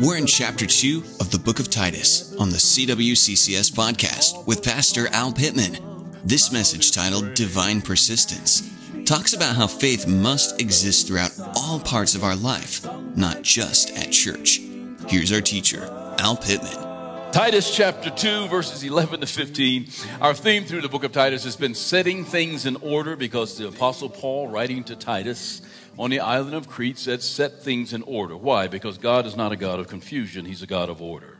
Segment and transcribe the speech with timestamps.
[0.00, 5.08] We're in chapter 2 of the book of Titus on the CWCCS podcast with Pastor
[5.08, 5.76] Al Pittman.
[6.24, 8.62] This message, titled Divine Persistence,
[9.04, 14.10] talks about how faith must exist throughout all parts of our life, not just at
[14.10, 14.62] church.
[15.06, 15.84] Here's our teacher,
[16.18, 16.89] Al Pittman.
[17.32, 19.86] Titus chapter 2, verses 11 to 15.
[20.20, 23.68] Our theme through the book of Titus has been setting things in order because the
[23.68, 25.62] Apostle Paul, writing to Titus
[25.96, 28.36] on the island of Crete, said, Set things in order.
[28.36, 28.66] Why?
[28.66, 31.38] Because God is not a God of confusion, He's a God of order.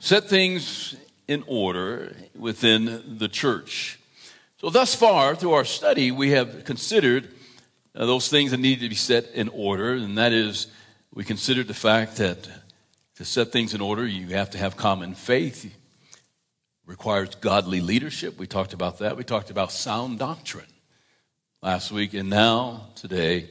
[0.00, 0.96] Set things
[1.28, 4.00] in order within the church.
[4.60, 7.28] So, thus far, through our study, we have considered
[7.94, 10.66] uh, those things that need to be set in order, and that is,
[11.14, 12.48] we considered the fact that
[13.16, 15.64] to set things in order, you have to have common faith.
[15.64, 15.72] It
[16.86, 18.38] requires godly leadership.
[18.38, 19.16] We talked about that.
[19.16, 20.66] We talked about sound doctrine
[21.62, 22.14] last week.
[22.14, 23.48] And now, today,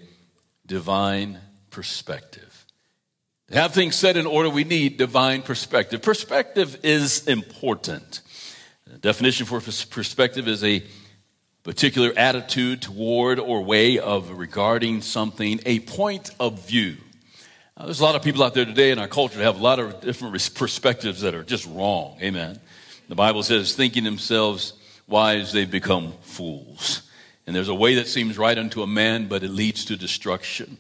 [0.66, 1.40] divine
[1.72, 2.66] perspective.
[3.50, 6.02] To have things set in order, we need divine perspective.
[6.02, 8.22] Perspective is important.
[8.88, 10.84] The definition for perspective is a
[11.64, 16.98] particular attitude toward or way of regarding something, a point of view.
[17.78, 19.64] Uh, there's a lot of people out there today in our culture that have a
[19.64, 22.18] lot of different perspectives that are just wrong.
[22.22, 22.58] Amen.
[23.10, 24.74] The Bible says, thinking themselves
[25.08, 27.02] wise, they've become fools.
[27.46, 30.78] And there's a way that seems right unto a man, but it leads to destruction.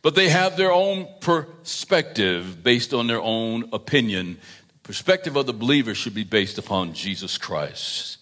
[0.00, 4.38] But they have their own perspective based on their own opinion.
[4.72, 8.16] The perspective of the believer should be based upon Jesus Christ.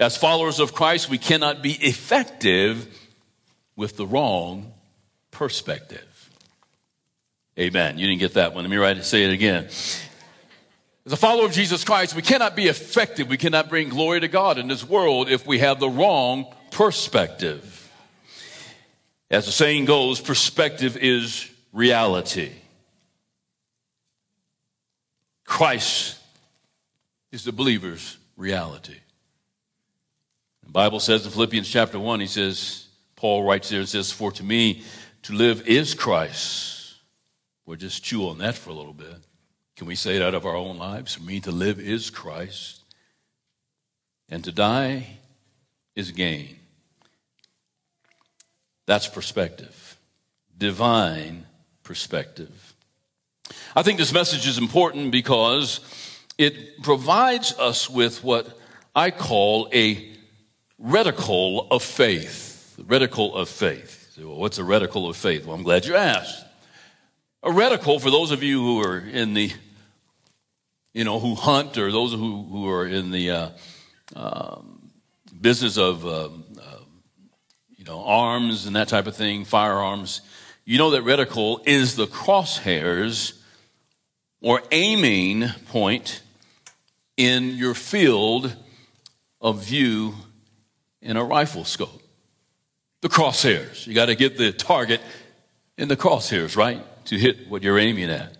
[0.00, 2.88] As followers of Christ, we cannot be effective
[3.76, 4.72] with the wrong
[5.30, 6.11] perspective.
[7.62, 7.96] Amen.
[7.96, 8.64] You didn't get that one.
[8.64, 9.66] Let me write it, say it again.
[11.06, 13.28] As a follower of Jesus Christ, we cannot be effective.
[13.28, 17.88] We cannot bring glory to God in this world if we have the wrong perspective.
[19.30, 22.50] As the saying goes, perspective is reality.
[25.44, 26.18] Christ
[27.30, 28.98] is the believer's reality.
[30.64, 34.32] The Bible says in Philippians chapter 1, he says, Paul writes there and says, For
[34.32, 34.82] to me
[35.22, 36.81] to live is Christ
[37.66, 39.18] We'll just chew on that for a little bit.
[39.76, 41.14] Can we say it out of our own lives?
[41.14, 42.82] For me to live is Christ,
[44.28, 45.18] and to die
[45.94, 46.56] is gain.
[48.86, 49.96] That's perspective,
[50.56, 51.46] divine
[51.82, 52.74] perspective.
[53.74, 55.80] I think this message is important because
[56.38, 58.58] it provides us with what
[58.94, 60.08] I call a
[60.82, 62.76] reticle of faith.
[62.76, 64.18] The reticle of faith.
[64.18, 65.46] well, what's a reticle of faith?
[65.46, 66.44] Well, I'm glad you asked.
[67.44, 69.50] A reticle, for those of you who are in the,
[70.94, 73.50] you know, who hunt or those who, who are in the uh,
[74.14, 74.92] um,
[75.40, 76.78] business of, um, uh,
[77.76, 80.20] you know, arms and that type of thing, firearms,
[80.64, 83.36] you know that reticle is the crosshairs
[84.40, 86.22] or aiming point
[87.16, 88.54] in your field
[89.40, 90.14] of view
[91.00, 92.02] in a rifle scope.
[93.00, 93.84] The crosshairs.
[93.84, 95.00] You got to get the target
[95.76, 96.86] in the crosshairs, right?
[97.06, 98.36] To hit what you're aiming at.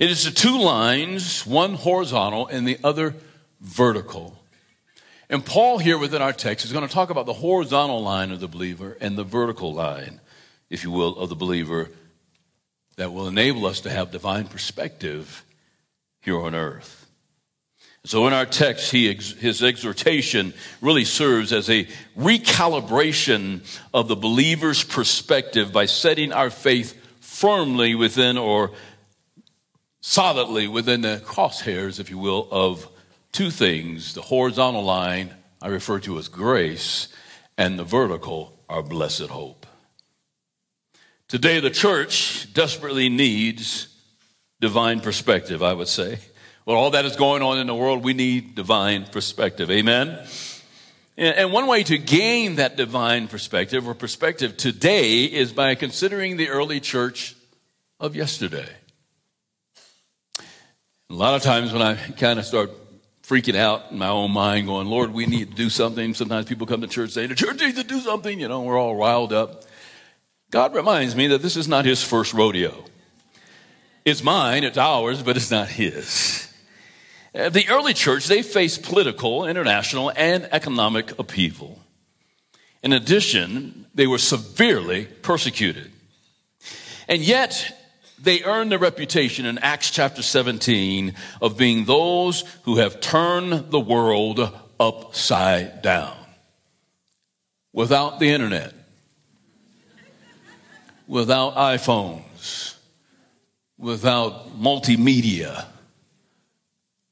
[0.00, 3.14] It is the two lines, one horizontal and the other
[3.60, 4.38] vertical.
[5.28, 8.40] And Paul, here within our text, is going to talk about the horizontal line of
[8.40, 10.20] the believer and the vertical line,
[10.68, 11.90] if you will, of the believer
[12.96, 15.44] that will enable us to have divine perspective
[16.20, 17.06] here on earth.
[18.04, 21.86] So in our text, he, his exhortation really serves as a
[22.18, 23.60] recalibration
[23.94, 26.98] of the believer's perspective by setting our faith
[27.42, 28.70] firmly within or
[30.00, 32.88] solidly within the crosshairs, if you will, of
[33.32, 37.08] two things the horizontal line I refer to as grace,
[37.58, 39.66] and the vertical, our blessed hope.
[41.26, 43.88] Today, the church desperately needs
[44.60, 46.20] divine perspective, I would say.
[46.64, 49.68] Well, all that is going on in the world, we need divine perspective.
[49.68, 50.24] Amen?
[51.16, 56.48] And one way to gain that divine perspective or perspective today is by considering the
[56.48, 57.36] early church
[58.02, 58.66] of yesterday.
[61.08, 62.72] A lot of times when I kind of start
[63.22, 66.12] freaking out in my own mind, going, Lord, we need to do something.
[66.12, 68.40] Sometimes people come to church saying, the church needs to do something.
[68.40, 69.62] You know, we're all riled up.
[70.50, 72.84] God reminds me that this is not his first rodeo.
[74.04, 76.52] It's mine, it's ours, but it's not his.
[77.32, 81.78] Uh, the early church, they faced political, international, and economic upheaval.
[82.82, 85.92] In addition, they were severely persecuted.
[87.06, 87.81] And yet,
[88.22, 93.80] they earned the reputation in Acts chapter 17 of being those who have turned the
[93.80, 94.48] world
[94.78, 96.16] upside down.
[97.72, 98.72] Without the internet,
[101.08, 102.76] without iPhones,
[103.76, 105.66] without multimedia.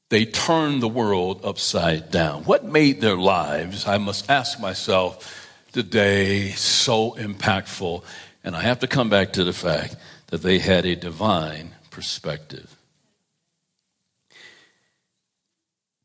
[0.09, 2.43] They turned the world upside down.
[2.43, 8.03] What made their lives, I must ask myself today, so impactful?
[8.43, 9.95] And I have to come back to the fact
[10.31, 12.75] that they had a divine perspective.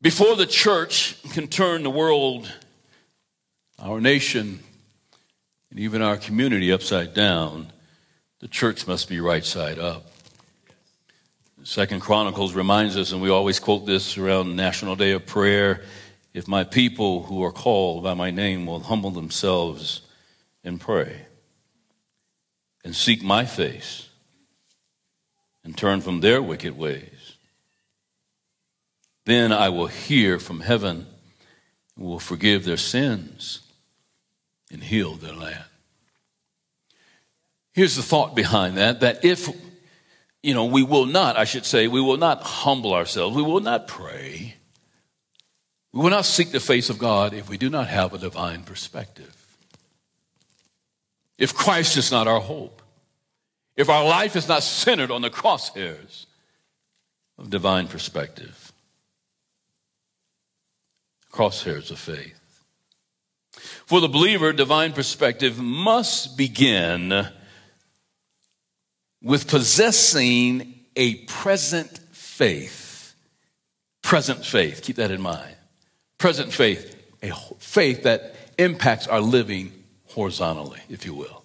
[0.01, 2.51] Before the church can turn the world,
[3.79, 4.59] our nation,
[5.71, 7.71] and even our community upside down,
[8.39, 10.11] the church must be right side up.
[11.63, 15.83] Second Chronicles reminds us, and we always quote this around National Day of Prayer
[16.33, 20.01] if my people who are called by my name will humble themselves
[20.65, 21.25] and pray
[22.83, 24.07] and seek my face
[25.67, 27.35] and turn from their wicked ways,
[29.25, 31.05] then I will hear from heaven
[31.97, 33.59] and will forgive their sins
[34.71, 35.65] and heal their land.
[37.73, 39.49] Here's the thought behind that that if,
[40.41, 43.59] you know, we will not, I should say, we will not humble ourselves, we will
[43.59, 44.55] not pray,
[45.91, 48.63] we will not seek the face of God if we do not have a divine
[48.63, 49.35] perspective.
[51.37, 52.81] If Christ is not our hope,
[53.77, 56.25] if our life is not centered on the crosshairs
[57.37, 58.73] of divine perspective,
[61.31, 62.33] crosshairs of faith.
[63.85, 67.27] For the believer, divine perspective must begin
[69.21, 73.13] with possessing a present faith.
[74.01, 75.55] Present faith, keep that in mind.
[76.17, 79.71] Present faith, a faith that impacts our living
[80.07, 81.43] horizontally, if you will.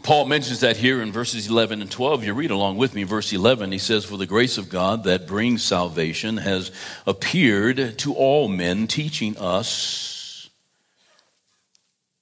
[0.00, 2.24] Paul mentions that here in verses 11 and 12.
[2.24, 3.72] You read along with me, verse 11.
[3.72, 6.70] He says, For the grace of God that brings salvation has
[7.06, 10.48] appeared to all men, teaching us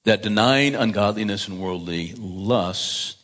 [0.03, 3.15] that denying ungodliness and worldly lusts,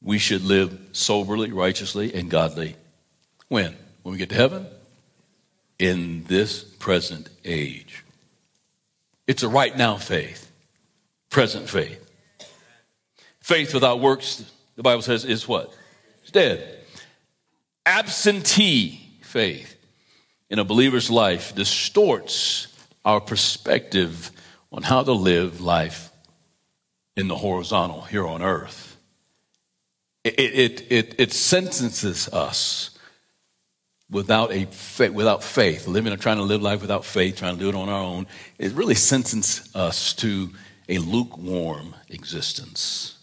[0.00, 2.76] we should live soberly, righteously, and godly.
[3.48, 3.74] When?
[4.02, 4.66] When we get to heaven?
[5.80, 8.04] In this present age.
[9.26, 10.52] It's a right now faith,
[11.30, 12.05] present faith.
[13.46, 14.44] Faith without works,
[14.74, 15.72] the Bible says, is what?
[16.22, 16.80] It's dead.
[17.86, 19.76] Absentee faith
[20.50, 22.66] in a believer's life distorts
[23.04, 24.32] our perspective
[24.72, 26.10] on how to live life
[27.16, 28.96] in the horizontal here on earth.
[30.24, 32.98] It, it, it, it sentences us
[34.10, 34.66] without a
[35.10, 37.88] without faith, living or trying to live life without faith, trying to do it on
[37.88, 38.26] our own.
[38.58, 40.50] It really sentences us to
[40.88, 43.15] a lukewarm existence.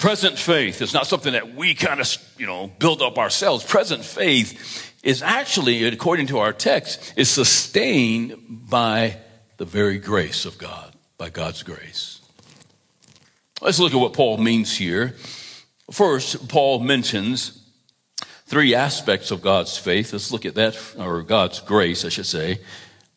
[0.00, 3.62] Present faith is not something that we kind of, you know, build up ourselves.
[3.62, 9.18] Present faith is actually, according to our text, is sustained by
[9.58, 12.22] the very grace of God, by God's grace.
[13.60, 15.16] Let's look at what Paul means here.
[15.92, 17.62] First, Paul mentions
[18.46, 20.14] three aspects of God's faith.
[20.14, 22.62] Let's look at that, or God's grace, I should say,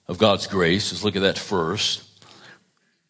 [0.09, 0.91] of God's grace.
[0.91, 2.03] Let's look at that first.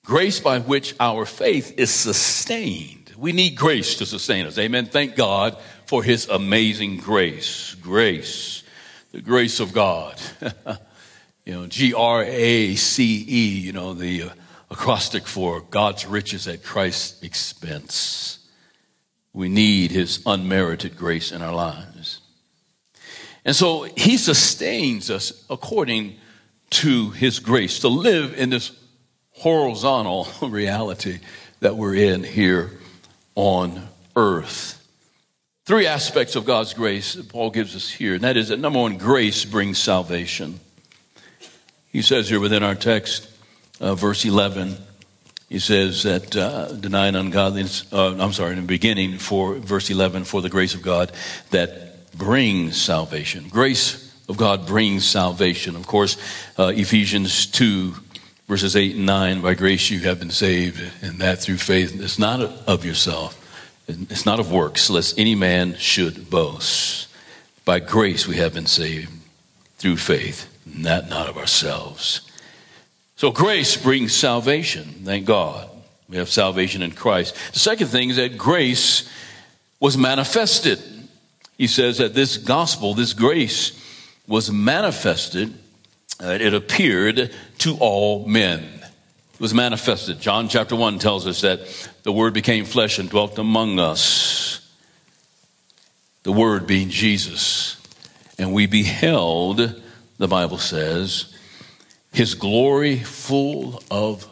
[0.06, 4.58] Grace by which our faith is sustained we need grace to sustain us.
[4.58, 4.86] Amen.
[4.86, 7.76] Thank God for his amazing grace.
[7.76, 8.64] Grace.
[9.12, 10.20] The grace of God.
[11.46, 14.30] you know, G R A C E, you know, the uh,
[14.72, 18.40] acrostic for God's riches at Christ's expense.
[19.34, 22.22] We need his unmerited grace in our lives.
[23.46, 26.18] And so he sustains us according
[26.72, 28.72] to his grace to live in this
[29.32, 31.20] horizontal reality
[31.60, 32.72] that we're in here
[33.36, 34.80] on earth.
[35.66, 38.80] Three aspects of God's grace that Paul gives us here, and that is that number
[38.80, 40.60] one, grace brings salvation.
[41.92, 43.30] He says here within our text,
[43.80, 44.76] uh, verse 11,
[45.50, 50.26] he says that uh, denying ungodliness, uh, I'm sorry, in the beginning, for verse 11,
[50.26, 51.12] for the grace of God
[51.52, 53.48] that brings salvation.
[53.50, 55.76] Grace of God brings salvation.
[55.76, 56.18] Of course,
[56.58, 57.96] uh, Ephesians 2
[58.48, 62.00] verses 8 and 9 by grace you have been saved and that through faith.
[62.00, 63.40] It's not of yourself
[63.88, 67.08] it's not of works lest any man should boast.
[67.66, 69.12] By grace we have been saved
[69.78, 72.22] through faith not not of ourselves.
[73.16, 75.70] So grace brings salvation thank god.
[76.10, 77.36] We have salvation in christ.
[77.54, 79.10] The second thing is that grace
[79.80, 80.82] was manifested.
[81.58, 83.80] He says that this gospel this grace
[84.28, 85.54] was manifested
[86.22, 88.64] Uh, it appeared to all men.
[89.34, 90.20] It was manifested.
[90.20, 91.62] John chapter 1 tells us that
[92.04, 94.60] the Word became flesh and dwelt among us.
[96.24, 97.78] The Word being Jesus.
[98.38, 99.82] And we beheld,
[100.18, 101.34] the Bible says,
[102.12, 104.28] His glory full of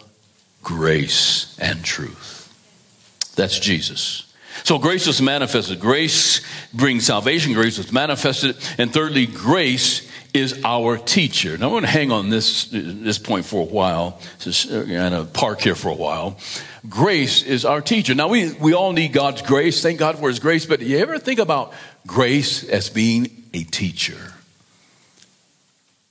[0.63, 2.41] grace and truth.
[3.35, 4.31] That's Jesus.
[4.63, 5.79] So grace was manifested.
[5.79, 6.41] Grace
[6.73, 7.53] brings salvation.
[7.53, 8.57] Grace was manifested.
[8.77, 11.57] And thirdly, grace is our teacher.
[11.57, 14.19] Now I'm going to hang on this, this point for a while.
[14.39, 16.37] Just kind of park here for a while.
[16.87, 18.15] Grace is our teacher.
[18.15, 19.81] Now we, we all need God's grace.
[19.83, 20.65] Thank God for his grace.
[20.65, 21.73] But you ever think about
[22.07, 24.33] grace as being a teacher?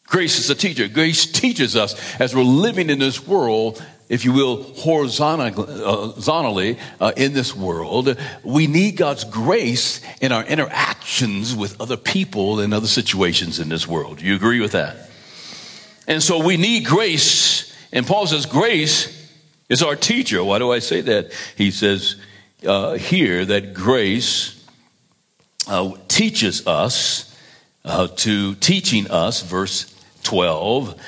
[0.06, 0.88] Grace is a teacher.
[0.88, 7.32] Grace teaches us as we're living in this world if you will, horizontally uh, in
[7.32, 8.16] this world.
[8.42, 13.86] We need God's grace in our interactions with other people and other situations in this
[13.86, 14.18] world.
[14.18, 15.08] Do you agree with that?
[16.08, 17.72] And so we need grace.
[17.92, 19.16] And Paul says, grace
[19.68, 20.42] is our teacher.
[20.42, 21.32] Why do I say that?
[21.56, 22.16] He says
[22.66, 24.60] uh, here that grace
[25.68, 27.32] uh, teaches us
[27.84, 31.00] uh, to teaching us, verse 12,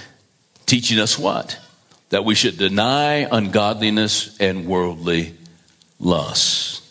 [0.67, 1.59] teaching us what?
[2.13, 5.35] That we should deny ungodliness and worldly
[5.99, 6.83] lusts.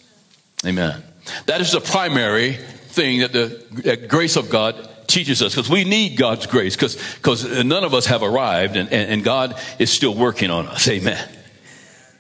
[0.66, 1.04] Amen.
[1.46, 5.84] That is the primary thing that the that grace of God teaches us because we
[5.84, 10.16] need God's grace because none of us have arrived and, and, and God is still
[10.16, 10.88] working on us.
[10.88, 11.30] Amen.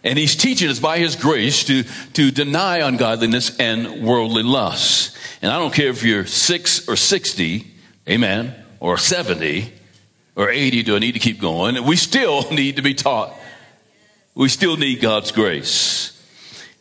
[0.03, 5.17] And he's teaching us by his grace to, to deny ungodliness and worldly lusts.
[5.41, 7.65] And I don't care if you're six or 60,
[8.07, 9.73] amen, or 70,
[10.35, 11.83] or 80, do I need to keep going?
[11.85, 13.33] We still need to be taught.
[14.35, 16.17] We still need God's grace.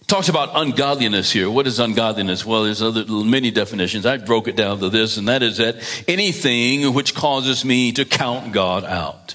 [0.07, 1.51] talks about ungodliness here.
[1.51, 2.47] What is ungodliness?
[2.47, 4.07] Well, there's other, many definitions.
[4.07, 5.77] I broke it down to this, and that is that
[6.07, 9.35] anything which causes me to count God out.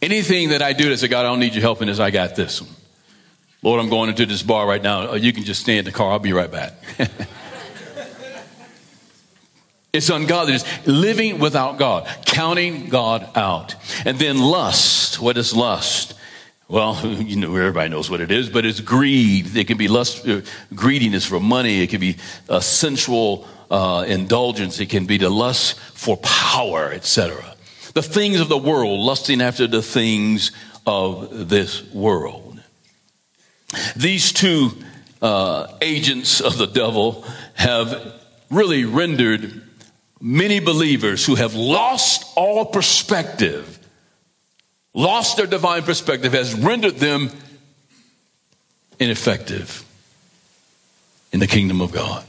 [0.00, 2.10] Anything that I do to say, God, I don't need your help in this, I
[2.10, 2.70] got this one.
[3.62, 5.14] Lord, I'm going into this bar right now.
[5.14, 6.12] You can just stay in the car.
[6.12, 6.74] I'll be right back.
[9.96, 10.64] It's ungodliness.
[10.86, 12.06] Living without God.
[12.26, 13.74] Counting God out.
[14.04, 15.18] And then lust.
[15.20, 16.14] What is lust?
[16.68, 19.56] Well, you know, everybody knows what it is, but it's greed.
[19.56, 20.42] It can be lust, uh,
[20.74, 21.82] greediness for money.
[21.82, 22.16] It can be
[22.48, 24.80] a sensual uh, indulgence.
[24.80, 27.56] It can be the lust for power, etc.
[27.94, 30.52] The things of the world, lusting after the things
[30.86, 32.60] of this world.
[33.96, 34.72] These two
[35.22, 37.24] uh, agents of the devil
[37.54, 39.65] have really rendered
[40.20, 43.78] many believers who have lost all perspective,
[44.94, 47.30] lost their divine perspective, has rendered them
[48.98, 49.84] ineffective
[51.32, 52.24] in the kingdom of God.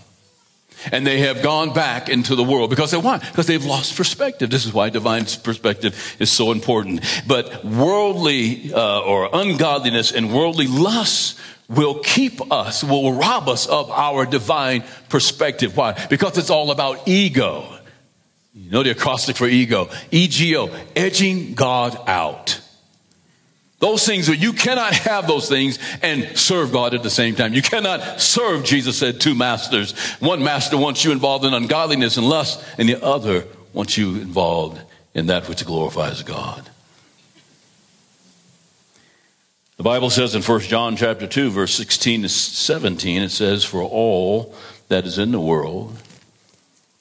[0.92, 3.18] And they have gone back into the world because they why?
[3.18, 4.50] Because they've lost perspective.
[4.50, 7.02] This is why divine perspective is so important.
[7.28, 13.90] But worldly uh, or ungodliness and worldly lusts will keep us, will rob us of
[13.92, 15.76] our divine perspective.
[15.76, 15.94] Why?
[16.10, 17.77] Because it's all about ego.
[18.58, 19.90] You know the acrostic for ego.
[20.12, 22.60] EGO, edging God out.
[23.80, 27.54] Those things where you cannot have those things and serve God at the same time.
[27.54, 29.92] You cannot serve, Jesus said, two masters.
[30.20, 34.82] One master wants you involved in ungodliness and lust, and the other wants you involved
[35.14, 36.68] in that which glorifies God.
[39.78, 43.84] The Bible says in 1 John chapter 2, verse 16 to 17, it says, For
[43.84, 44.56] all
[44.88, 46.02] that is in the world,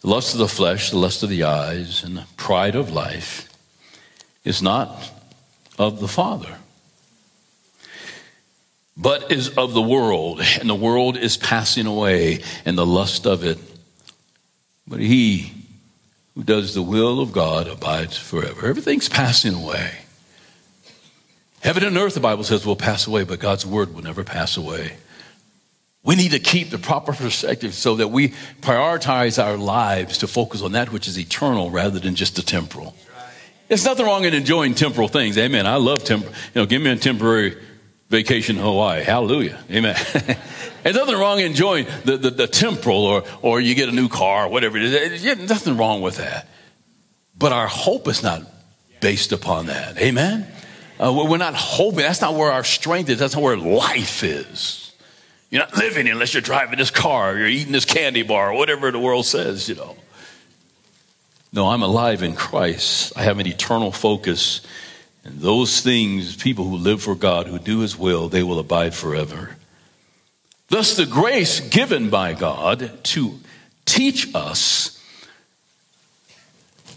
[0.06, 3.48] the lust of the flesh, the lust of the eyes, and the pride of life
[4.44, 5.10] is not
[5.80, 6.58] of the Father,
[8.96, 10.40] but is of the world.
[10.60, 13.58] And the world is passing away, and the lust of it.
[14.86, 15.52] But he
[16.36, 18.68] who does the will of God abides forever.
[18.68, 19.90] Everything's passing away.
[21.62, 24.56] Heaven and earth, the Bible says, will pass away, but God's word will never pass
[24.56, 24.98] away.
[26.06, 28.28] We need to keep the proper perspective so that we
[28.60, 32.94] prioritize our lives to focus on that which is eternal rather than just the temporal.
[33.66, 35.36] There's nothing wrong in enjoying temporal things.
[35.36, 35.66] Amen.
[35.66, 36.32] I love temporal.
[36.54, 37.60] You know, give me a temporary
[38.08, 39.02] vacation in Hawaii.
[39.02, 39.58] Hallelujah.
[39.68, 39.96] Amen.
[40.84, 44.08] There's nothing wrong in enjoying the, the, the, temporal or, or you get a new
[44.08, 45.24] car or whatever it is.
[45.24, 46.48] There's nothing wrong with that.
[47.36, 48.42] But our hope is not
[49.00, 49.98] based upon that.
[49.98, 50.46] Amen.
[51.00, 51.98] Uh, we're not hoping.
[51.98, 53.18] That's not where our strength is.
[53.18, 54.85] That's not where life is.
[55.56, 58.58] You're not living unless you're driving this car or you're eating this candy bar or
[58.58, 59.96] whatever the world says, you know.
[61.50, 63.14] No, I'm alive in Christ.
[63.16, 64.60] I have an eternal focus.
[65.24, 68.92] And those things, people who live for God, who do His will, they will abide
[68.94, 69.56] forever.
[70.68, 73.40] Thus, the grace given by God to
[73.86, 75.02] teach us,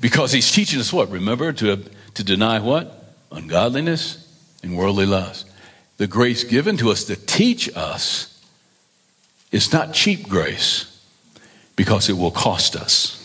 [0.01, 1.09] because He's teaching us what?
[1.11, 1.77] Remember, to,
[2.15, 3.15] to deny what?
[3.31, 4.29] Ungodliness
[4.63, 5.49] and worldly lust.
[5.95, 8.35] The grace given to us to teach us
[9.51, 10.85] it's not cheap grace
[11.75, 13.15] because it will cost us.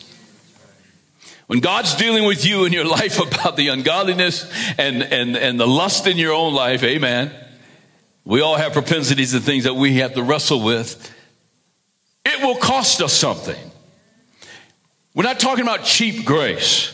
[1.46, 5.66] When God's dealing with you in your life about the ungodliness and, and, and the
[5.66, 7.32] lust in your own life, amen.
[8.24, 11.12] We all have propensities and things that we have to wrestle with.
[12.24, 13.70] It will cost us something.
[15.14, 16.90] We're not talking about cheap grace.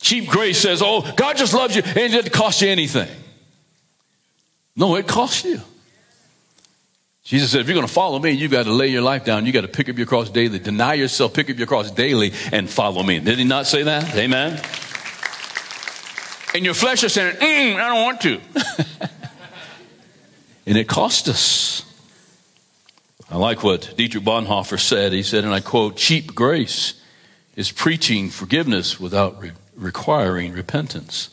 [0.00, 3.08] Cheap grace says, oh, God just loves you and it doesn't cost you anything.
[4.76, 5.60] No, it costs you.
[7.26, 9.46] Jesus said, if you're going to follow me, you've got to lay your life down.
[9.46, 10.60] You've got to pick up your cross daily.
[10.60, 13.18] Deny yourself, pick up your cross daily, and follow me.
[13.18, 14.14] Did he not say that?
[14.14, 14.62] Amen.
[16.54, 18.40] And your flesh is saying, mm, I don't want to.
[20.66, 21.84] and it cost us.
[23.28, 25.12] I like what Dietrich Bonhoeffer said.
[25.12, 26.94] He said, and I quote, cheap grace
[27.56, 31.30] is preaching forgiveness without re- requiring repentance,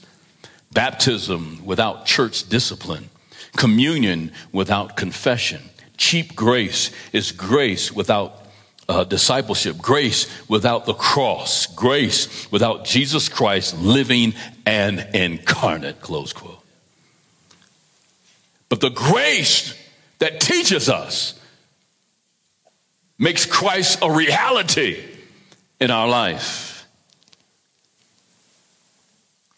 [0.72, 3.12] baptism without church discipline,
[3.56, 5.70] communion without confession.
[5.98, 8.44] Cheap grace is grace without
[8.90, 14.34] uh, discipleship, grace without the cross, grace without Jesus Christ living
[14.66, 16.02] and incarnate.
[16.02, 16.60] Close quote.
[18.70, 19.78] But the grace
[20.20, 21.40] that teaches us
[23.20, 25.04] makes Christ a reality
[25.80, 26.88] in our life.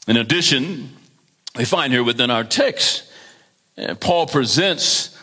[0.07, 0.89] In addition,
[1.57, 3.09] we find here within our text,
[3.77, 5.14] uh, Paul presents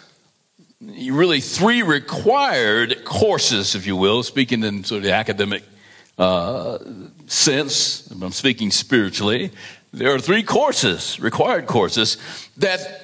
[0.82, 5.62] really three required courses, if you will, speaking in sort of the academic
[6.18, 6.78] uh,
[7.26, 8.10] sense.
[8.10, 9.50] I'm speaking spiritually.
[9.92, 12.16] There are three courses, required courses,
[12.56, 13.00] that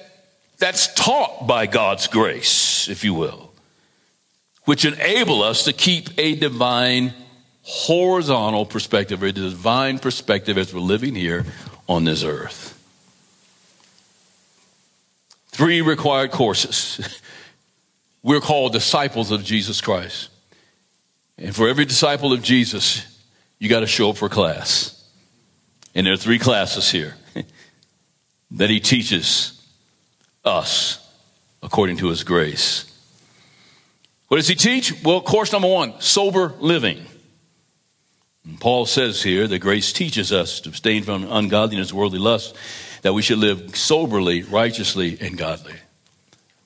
[0.58, 3.52] that's taught by God's grace, if you will,
[4.64, 7.14] which enable us to keep a divine
[7.62, 11.44] horizontal perspective, or a divine perspective as we're living here
[11.88, 12.74] on this earth.
[15.48, 17.20] Three required courses.
[18.22, 20.30] We're called disciples of Jesus Christ.
[21.36, 23.22] And for every disciple of Jesus,
[23.58, 24.94] you got to show up for class.
[25.94, 27.14] And there are three classes here
[28.52, 29.60] that he teaches
[30.44, 31.04] us
[31.62, 32.84] according to his grace.
[34.28, 35.02] What does he teach?
[35.02, 37.04] Well, course number one sober living.
[38.44, 42.54] And Paul says here that grace teaches us to abstain from ungodliness, worldly lust,
[43.02, 45.74] that we should live soberly, righteously, and godly.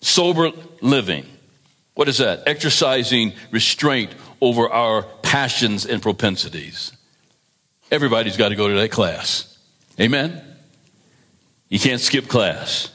[0.01, 1.27] Sober living.
[1.95, 2.45] What is that?
[2.47, 6.93] Exercising restraint over our passions and propensities.
[7.91, 9.59] Everybody's got to go to that class.
[10.01, 10.43] Amen?
[11.69, 12.89] You can't skip class.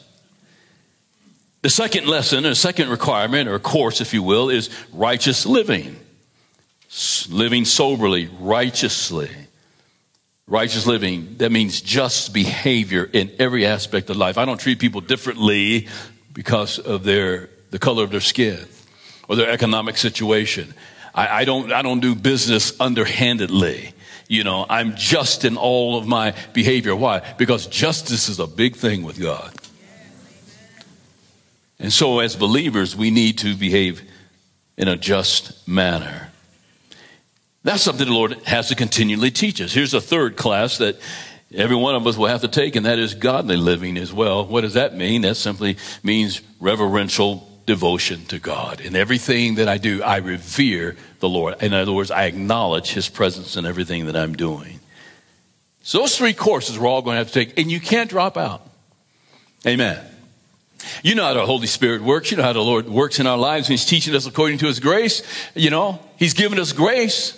[1.61, 5.95] The second lesson, or second requirement, or course, if you will, is righteous living.
[7.29, 9.29] Living soberly, righteously.
[10.47, 14.37] Righteous living, that means just behavior in every aspect of life.
[14.37, 15.87] I don't treat people differently
[16.33, 18.65] because of their, the color of their skin
[19.27, 20.73] or their economic situation.
[21.13, 23.93] I, I don't, I don't do business underhandedly.
[24.27, 26.95] You know, I'm just in all of my behavior.
[26.95, 27.21] Why?
[27.37, 29.53] Because justice is a big thing with God.
[31.79, 34.01] And so, as believers, we need to behave
[34.77, 36.31] in a just manner.
[37.63, 39.73] That's something the Lord has to continually teach us.
[39.73, 40.97] Here's a third class that
[41.53, 44.45] every one of us will have to take, and that is godly living as well.
[44.45, 45.21] What does that mean?
[45.21, 48.81] That simply means reverential devotion to God.
[48.81, 51.61] In everything that I do, I revere the Lord.
[51.61, 54.79] In other words, I acknowledge His presence in everything that I'm doing.
[55.83, 58.37] So, those three courses we're all going to have to take, and you can't drop
[58.37, 58.67] out.
[59.65, 60.03] Amen.
[61.03, 62.31] You know how the Holy Spirit works.
[62.31, 63.67] You know how the Lord works in our lives.
[63.67, 65.21] He's teaching us according to His grace.
[65.53, 67.35] You know, He's given us grace,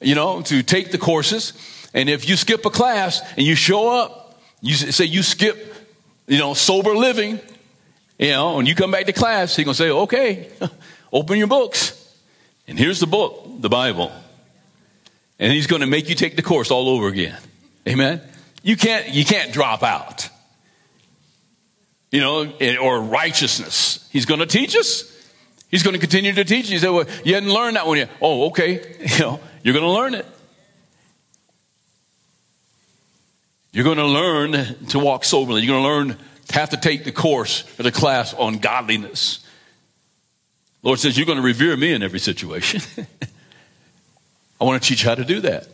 [0.00, 1.52] you know, to take the courses.
[1.92, 5.74] And if you skip a class and you show up, you say you skip,
[6.26, 7.40] you know, sober living,
[8.18, 10.50] you know, when you come back to class, He's going to say, okay,
[11.12, 11.94] open your books.
[12.66, 14.12] And here's the book, the Bible.
[15.38, 17.38] And He's going to make you take the course all over again.
[17.86, 18.20] Amen.
[18.62, 20.28] You can't, you can't drop out
[22.10, 22.50] you know,
[22.80, 24.08] or righteousness.
[24.10, 25.14] He's going to teach us.
[25.70, 26.68] He's going to continue to teach.
[26.68, 26.74] You.
[26.74, 28.10] He said, well, you hadn't learned that one yet.
[28.20, 28.96] Oh, okay.
[29.18, 30.26] You know, you're going to learn it.
[33.72, 34.52] You're going to learn
[34.88, 35.62] to walk soberly.
[35.62, 39.44] You're going to learn have to take the course or the class on godliness.
[40.82, 42.80] Lord says, you're going to revere me in every situation.
[44.60, 45.68] I want to teach you how to do that.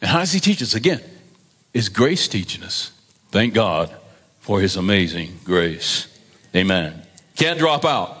[0.00, 0.74] And how does he teach us?
[0.74, 1.00] Again,
[1.72, 2.90] is grace teaching us?
[3.30, 3.94] Thank God
[4.40, 6.06] for his amazing grace.
[6.54, 7.02] Amen.
[7.36, 8.18] Can't drop out.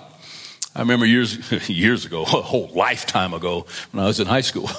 [0.74, 4.70] I remember years, years ago, a whole lifetime ago, when I was in high school,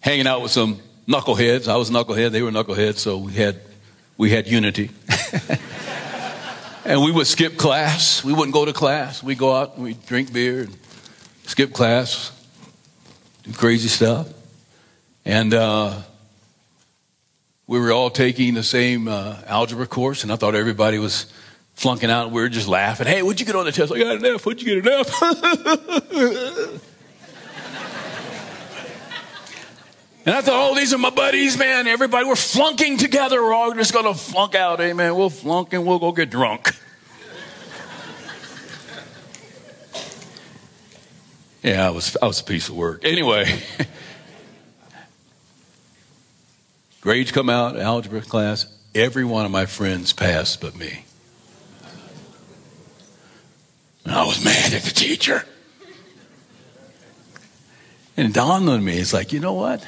[0.00, 1.68] hanging out with some knuckleheads.
[1.68, 3.60] I was a knucklehead, they were knuckleheads, so we had,
[4.16, 4.90] we had unity.
[6.84, 8.24] And we would skip class.
[8.24, 9.22] We wouldn't go to class.
[9.22, 10.76] We'd go out and we'd drink beer and
[11.44, 12.32] skip class,
[13.42, 14.28] do crazy stuff.
[15.24, 16.02] And uh,
[17.66, 21.32] we were all taking the same uh, algebra course, and I thought everybody was
[21.74, 22.30] flunking out.
[22.30, 23.06] We were just laughing.
[23.06, 23.92] Hey, what'd you get on the test?
[23.92, 24.44] I got an F.
[24.44, 25.06] What'd you get an
[26.12, 26.88] F?
[30.24, 31.88] And I thought, oh, these are my buddies, man.
[31.88, 33.42] Everybody, we're flunking together.
[33.42, 34.80] We're all just going to flunk out.
[34.80, 35.16] Amen.
[35.16, 36.76] We'll flunk and we'll go get drunk.
[41.64, 43.04] yeah, I was, I was a piece of work.
[43.04, 43.46] Anyway,
[47.00, 48.66] grades come out, algebra class.
[48.94, 51.04] Every one of my friends passed but me.
[54.04, 55.44] And I was mad at the teacher.
[58.16, 59.84] And it dawned on me, it's like, you know what?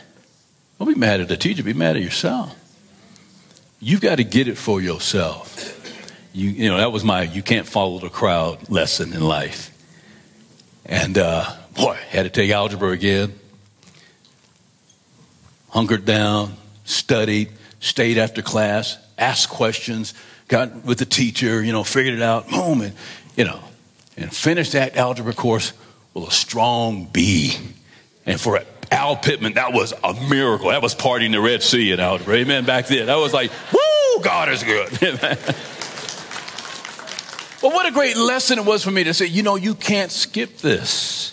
[0.78, 2.56] Don't be mad at the teacher, be mad at yourself.
[3.80, 5.70] You've got to get it for yourself.
[6.32, 9.70] You, you know, that was my you can't follow the crowd lesson in life.
[10.86, 13.38] And uh, boy, had to take algebra again.
[15.70, 20.14] Hunkered down, studied, stayed after class, asked questions,
[20.48, 22.94] got with the teacher, you know, figured it out, boom, and,
[23.36, 23.60] you know,
[24.16, 25.72] and finished that algebra course
[26.12, 27.56] with a strong B.
[28.26, 30.70] And for Al Pittman, that was a miracle.
[30.70, 32.36] That was partying the Red Sea in algebra.
[32.36, 32.64] Amen.
[32.64, 34.90] Back then, that was like, woo, God is good.
[35.00, 35.38] but
[37.62, 40.58] what a great lesson it was for me to say, you know, you can't skip
[40.58, 41.30] this.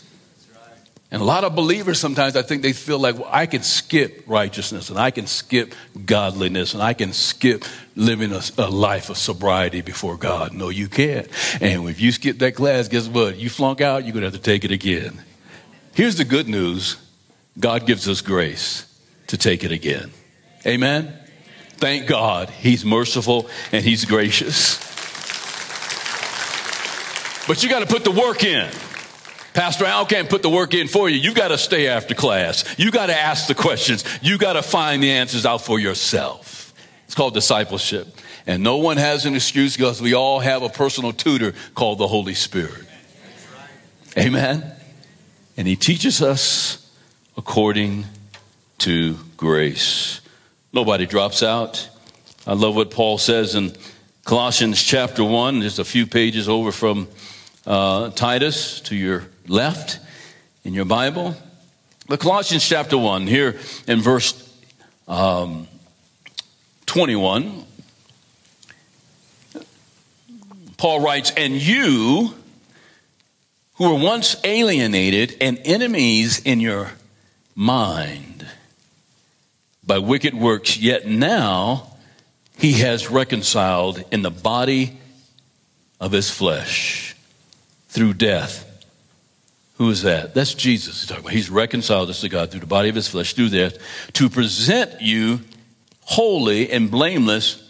[1.14, 4.24] And a lot of believers sometimes I think they feel like well, I can skip
[4.28, 7.66] righteousness and I can skip godliness and I can skip
[7.98, 10.54] living a, a, life of sobriety before God.
[10.54, 11.28] No, you can't.
[11.60, 13.36] And if you skip that class, guess what?
[13.36, 15.22] You flunk out, you're going to have to take it again.
[15.94, 16.96] Here's the good news
[17.62, 18.86] God gives us grace
[19.28, 20.12] to take it again.
[20.66, 21.18] Amen?
[21.78, 24.80] Thank God He's merciful and He's gracious.
[27.48, 28.70] But you got to put the work in.
[29.54, 31.18] Pastor Al can't put the work in for you.
[31.18, 32.64] You got to stay after class.
[32.80, 34.06] You got to ask the questions.
[34.22, 36.74] You got to find the answers out for yourself.
[37.06, 38.08] It's called discipleship.
[38.48, 42.08] And no one has an excuse because we all have a personal tutor called the
[42.08, 42.86] Holy Spirit.
[44.18, 44.72] Amen.
[45.58, 46.81] And he teaches us
[47.38, 48.06] according
[48.80, 50.22] to grace.
[50.74, 51.88] Nobody drops out.
[52.46, 53.74] I love what Paul says in
[54.26, 57.08] Colossians chapter 1, just a few pages over from
[57.66, 60.00] uh, Titus to your left
[60.64, 61.36] in your Bible.
[62.08, 64.38] But Colossians chapter 1, here in verse
[65.08, 65.68] um,
[66.86, 67.66] 21,
[70.78, 72.34] Paul writes, And you
[73.76, 76.92] who were once alienated and enemies in your
[77.62, 78.48] mind
[79.86, 81.96] by wicked works, yet now
[82.58, 84.98] he has reconciled in the body
[86.00, 87.16] of his flesh
[87.88, 88.68] through death.
[89.78, 90.34] Who is that?
[90.34, 91.08] That's Jesus.
[91.08, 93.78] He's, he's reconciled us to God through the body of his flesh through death
[94.14, 95.42] to present you
[96.02, 97.64] holy and blameless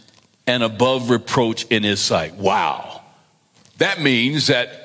[0.47, 2.36] and above reproach in his sight.
[2.36, 3.01] Wow.
[3.77, 4.81] That means that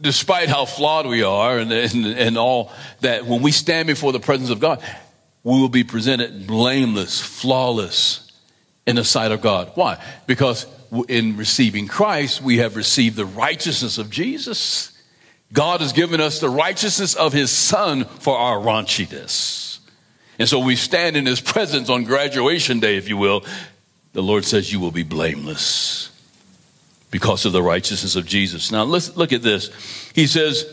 [0.00, 4.20] despite how flawed we are and, and, and all that, when we stand before the
[4.20, 4.82] presence of God,
[5.42, 8.30] we will be presented blameless, flawless
[8.86, 9.72] in the sight of God.
[9.74, 10.02] Why?
[10.26, 10.66] Because
[11.08, 14.92] in receiving Christ, we have received the righteousness of Jesus.
[15.52, 19.78] God has given us the righteousness of his son for our raunchiness.
[20.38, 23.44] And so we stand in his presence on graduation day, if you will.
[24.12, 26.10] The Lord says you will be blameless
[27.10, 28.70] because of the righteousness of Jesus.
[28.70, 29.70] Now, let's look at this.
[30.14, 30.66] He says,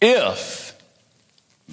[0.00, 0.76] if,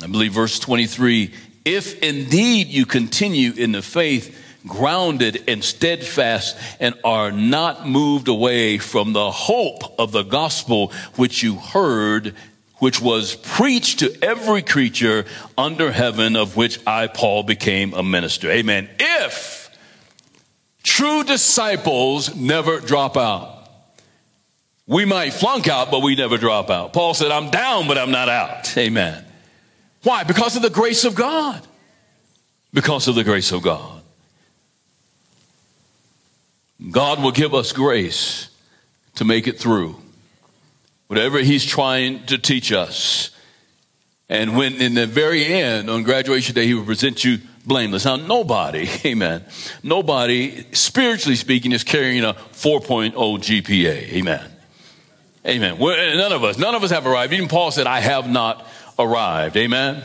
[0.03, 1.33] I believe verse 23,
[1.63, 8.77] if indeed you continue in the faith, grounded and steadfast, and are not moved away
[8.77, 12.35] from the hope of the gospel which you heard,
[12.79, 15.25] which was preached to every creature
[15.57, 18.49] under heaven, of which I, Paul, became a minister.
[18.51, 18.89] Amen.
[18.99, 19.14] If
[20.86, 23.67] True disciples never drop out.
[24.86, 26.93] We might flunk out, but we never drop out.
[26.93, 28.78] Paul said, I'm down, but I'm not out.
[28.78, 29.26] Amen.
[30.04, 30.24] Why?
[30.24, 31.60] Because of the grace of God.
[32.71, 34.04] Because of the grace of God.
[36.91, 38.50] God will give us grace
[39.15, 40.00] to make it through.
[41.08, 43.32] Whatever He's trying to teach us.
[44.30, 48.06] And when in the very end, on graduation day, He will present you blameless.
[48.06, 49.43] Now, nobody, amen,
[49.84, 54.13] nobody, spiritually speaking, is carrying a 4.0 GPA.
[54.13, 54.51] Amen.
[55.45, 55.78] Amen.
[55.78, 57.32] We're, none of us, none of us have arrived.
[57.34, 58.65] Even Paul said, I have not
[58.97, 59.56] arrived.
[59.58, 60.04] Amen.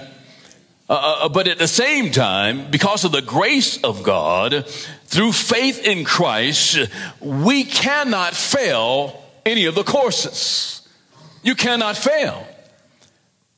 [0.89, 4.67] Uh, uh, uh, but at the same time, because of the grace of God,
[5.05, 6.79] through faith in Christ,
[7.21, 10.87] we cannot fail any of the courses.
[11.43, 12.47] You cannot fail.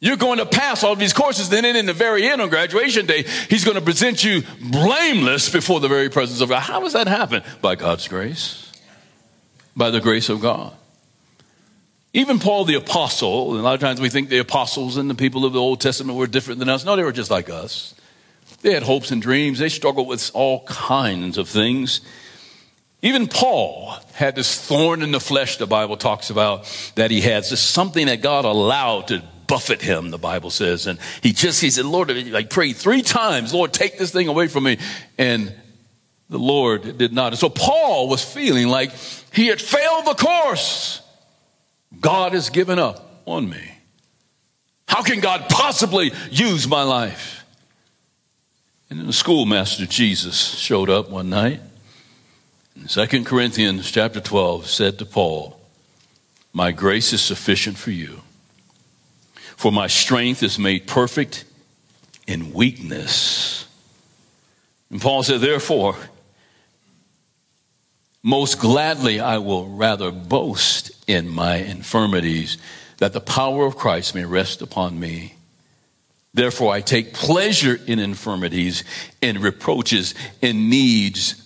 [0.03, 1.49] You're going to pass all these courses.
[1.49, 5.79] Then in the very end on graduation day, he's going to present you blameless before
[5.79, 6.59] the very presence of God.
[6.59, 7.45] How does that happen?
[7.61, 8.73] By God's grace.
[9.77, 10.75] By the grace of God.
[12.13, 15.45] Even Paul the apostle, a lot of times we think the apostles and the people
[15.45, 16.85] of the Old Testament were different than us.
[16.85, 17.95] No, they were just like us.
[18.63, 19.61] They had hopes and dreams.
[19.61, 22.01] They struggled with all kinds of things.
[23.03, 26.65] Even Paul had this thorn in the flesh, the Bible talks about
[26.97, 27.45] that he had.
[27.45, 30.87] This something that God allowed to buffet him, the Bible says.
[30.87, 34.49] And he just, he said, Lord, I prayed three times, Lord, take this thing away
[34.49, 34.79] from me.
[35.19, 35.53] And
[36.31, 37.33] the Lord did not.
[37.33, 38.93] And so Paul was feeling like
[39.31, 41.03] he had failed the course.
[42.01, 43.61] God has given up on me.
[44.89, 47.45] How can God possibly use my life?
[48.89, 51.61] And then the schoolmaster Jesus showed up one night.
[52.75, 55.61] In 2 Corinthians chapter 12 said to Paul,
[56.55, 58.23] My grace is sufficient for you,
[59.63, 61.45] for my strength is made perfect
[62.27, 63.65] in weakness.
[64.91, 65.95] And Paul said, Therefore,
[68.25, 72.59] most gladly I will rather boast in my infirmities,
[72.99, 75.37] that the power of Christ may rest upon me.
[76.35, 78.83] Therefore, I take pleasure in infirmities,
[79.21, 81.41] in reproaches, in needs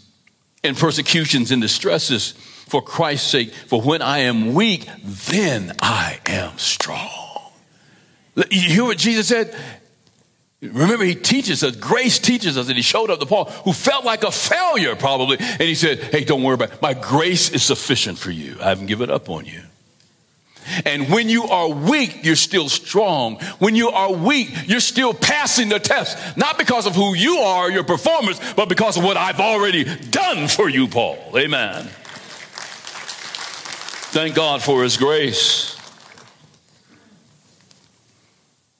[0.65, 3.53] in persecutions and distresses for Christ's sake.
[3.53, 7.26] For when I am weak, then I am strong.
[8.37, 9.55] You hear what Jesus said?
[10.61, 14.05] Remember, he teaches us, grace teaches us, and he showed up to Paul, who felt
[14.05, 16.83] like a failure probably, and he said, Hey, don't worry about it.
[16.83, 18.57] My grace is sufficient for you.
[18.61, 19.63] I haven't given up on you.
[20.85, 23.37] And when you are weak, you're still strong.
[23.59, 26.37] When you are weak, you're still passing the test.
[26.37, 30.49] Not because of who you are, your performance, but because of what I've already done
[30.49, 31.19] for you, Paul.
[31.37, 31.89] Amen.
[34.11, 35.76] Thank God for his grace.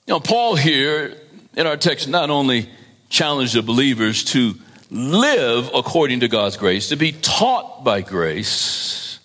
[0.07, 1.17] You know, Paul here
[1.57, 2.69] in our text not only
[3.09, 4.55] challenged the believers to
[4.89, 9.19] live according to God's grace, to be taught by grace,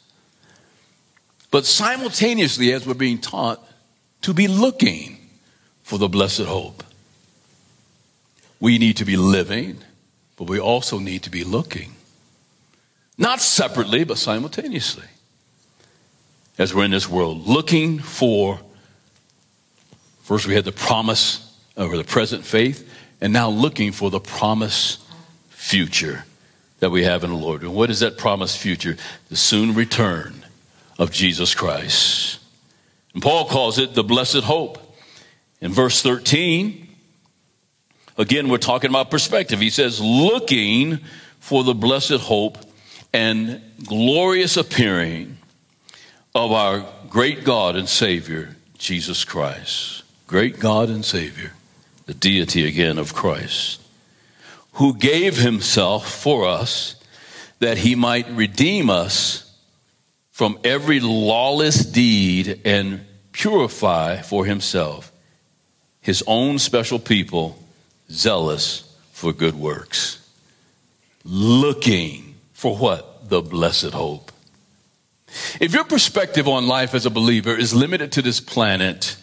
[1.53, 3.65] but simultaneously, as we're being taught,
[4.23, 5.19] to be looking
[5.85, 6.83] for the blessed hope.
[8.59, 9.79] We need to be living,
[10.37, 11.93] but we also need to be looking.
[13.17, 15.07] Not separately, but simultaneously.
[16.59, 18.59] As we're in this world, looking for,
[20.23, 22.89] first we had the promise or the present faith,
[23.21, 24.99] and now looking for the promise
[25.51, 26.25] future
[26.81, 27.63] that we have in the Lord.
[27.63, 28.97] And what is that promised future?
[29.29, 30.45] The soon return
[30.99, 32.41] of Jesus Christ.
[33.15, 34.79] And Paul calls it the blessed hope.
[35.61, 36.89] In verse 13,
[38.19, 39.61] again, we're talking about perspective.
[39.61, 40.99] He says, looking
[41.39, 42.59] for the blessed hope
[43.13, 45.39] and glorious appearing
[46.35, 50.02] of our great God and Savior, Jesus Christ.
[50.33, 51.53] Great God and Savior,
[52.07, 53.83] the deity again of Christ,
[54.73, 56.97] who gave himself for us
[57.59, 59.55] that he might redeem us
[60.31, 65.13] from every lawless deed and purify for himself
[66.01, 67.63] his own special people,
[68.11, 70.27] zealous for good works.
[71.25, 73.29] Looking for what?
[73.29, 74.33] The blessed hope.
[75.61, 79.19] If your perspective on life as a believer is limited to this planet,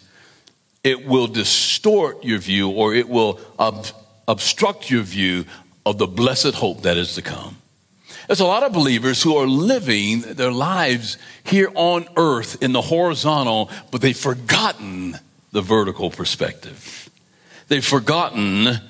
[0.84, 3.88] it will distort your view or it will ob-
[4.28, 5.46] obstruct your view
[5.86, 7.58] of the blessed hope that is to come.
[8.28, 12.82] There's a lot of believers who are living their lives here on earth in the
[12.82, 15.18] horizontal, but they've forgotten
[15.52, 17.10] the vertical perspective.
[17.70, 18.82] They've forgotten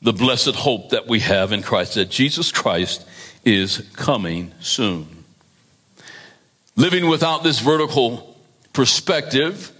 [0.00, 3.04] the blessed hope that we have in Christ, that Jesus Christ
[3.44, 5.24] is coming soon.
[6.76, 8.36] Living without this vertical
[8.72, 9.72] perspective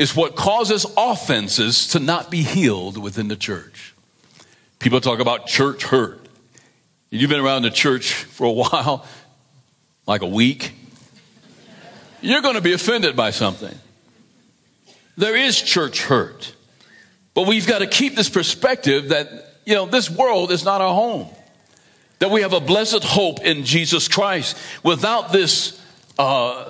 [0.00, 3.94] is what causes offenses to not be healed within the church.
[4.78, 6.26] People talk about church hurt.
[7.10, 9.04] You've been around the church for a while,
[10.06, 10.72] like a week.
[12.22, 13.78] You're going to be offended by something.
[15.18, 16.54] There is church hurt.
[17.34, 19.28] But we've got to keep this perspective that,
[19.66, 21.28] you know, this world is not our home.
[22.20, 24.56] That we have a blessed hope in Jesus Christ.
[24.82, 25.78] Without this
[26.18, 26.69] uh,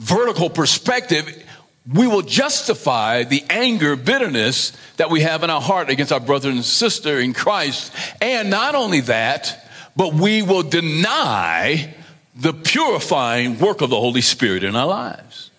[0.00, 1.46] vertical perspective,
[1.92, 6.50] we will justify the anger, bitterness that we have in our heart against our brother
[6.50, 7.92] and sister in Christ.
[8.20, 11.94] And not only that, but we will deny
[12.34, 15.50] the purifying work of the Holy Spirit in our lives.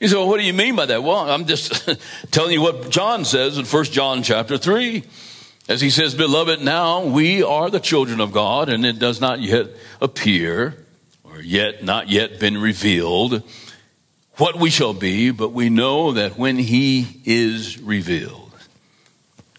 [0.00, 1.02] You say, well, what do you mean by that?
[1.02, 1.88] Well, I'm just
[2.30, 5.02] telling you what John says in 1 John chapter 3.
[5.66, 9.40] As he says, Beloved, now we are the children of God, and it does not
[9.40, 9.68] yet
[10.00, 10.84] appear,
[11.24, 13.42] or yet not yet been revealed
[14.36, 18.52] what we shall be, but we know that when he is revealed,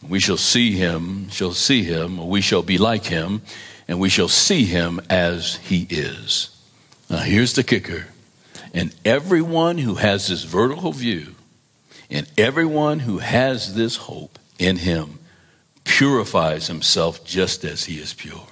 [0.08, 3.42] we shall see him, shall see him, or we shall be like him,
[3.88, 6.50] and we shall see him as he is.
[7.10, 8.08] Now here's the kicker.
[8.74, 11.36] And everyone who has this vertical view,
[12.10, 15.20] and everyone who has this hope in him,
[15.86, 18.48] purifies himself just as he is pure.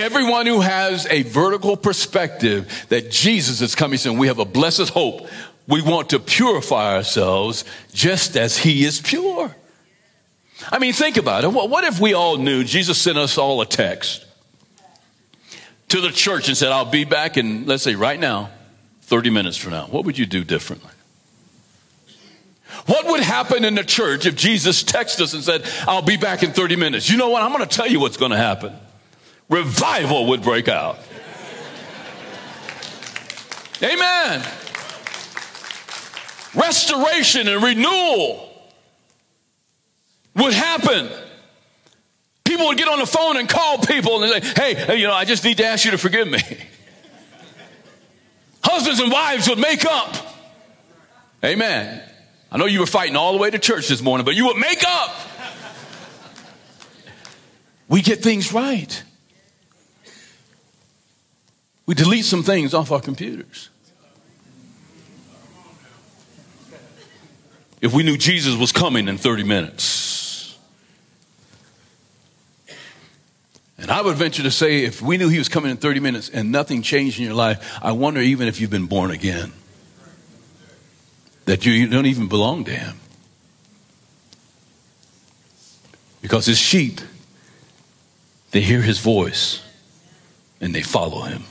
[0.00, 4.88] Everyone who has a vertical perspective that Jesus is coming soon, we have a blessed
[4.88, 5.28] hope.
[5.68, 9.54] We want to purify ourselves just as he is pure.
[10.72, 11.48] I mean, think about it.
[11.48, 14.24] What if we all knew Jesus sent us all a text
[15.88, 18.50] to the church and said, I'll be back in, let's say right now,
[19.02, 19.86] 30 minutes from now?
[19.86, 20.90] What would you do differently?
[22.86, 26.42] What would happen in the church if Jesus texted us and said, I'll be back
[26.42, 27.10] in 30 minutes?
[27.10, 27.42] You know what?
[27.42, 28.72] I'm going to tell you what's going to happen.
[29.50, 30.98] Revival would break out.
[33.82, 34.46] Amen.
[36.54, 38.48] Restoration and renewal
[40.36, 41.08] would happen.
[42.44, 45.24] People would get on the phone and call people and say, hey, you know, I
[45.24, 46.40] just need to ask you to forgive me.
[48.62, 50.14] Husbands and wives would make up.
[51.44, 52.02] Amen.
[52.52, 54.58] I know you were fighting all the way to church this morning, but you would
[54.58, 55.16] make up.
[57.88, 59.02] We get things right.
[61.90, 63.68] We delete some things off our computers.
[67.80, 70.56] If we knew Jesus was coming in 30 minutes.
[73.76, 76.28] And I would venture to say, if we knew he was coming in 30 minutes
[76.28, 79.52] and nothing changed in your life, I wonder even if you've been born again
[81.46, 83.00] that you don't even belong to him.
[86.22, 87.00] Because his sheep,
[88.52, 89.60] they hear his voice
[90.60, 91.42] and they follow him.